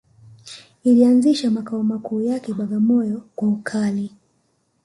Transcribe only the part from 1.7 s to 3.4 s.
makuu yake Bagamoyo